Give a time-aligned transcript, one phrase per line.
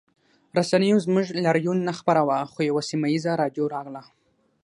[0.57, 4.03] رسنیو زموږ لاریون نه خپراوه خو یوه سیمه ییزه راډیو راغله